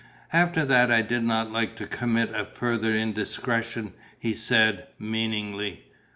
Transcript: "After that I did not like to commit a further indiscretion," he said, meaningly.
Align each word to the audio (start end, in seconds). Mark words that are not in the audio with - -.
"After 0.33 0.65
that 0.65 0.89
I 0.89 1.03
did 1.03 1.21
not 1.23 1.51
like 1.51 1.75
to 1.75 1.85
commit 1.85 2.33
a 2.33 2.43
further 2.43 2.91
indiscretion," 2.91 3.93
he 4.17 4.33
said, 4.33 4.87
meaningly. 4.97 5.83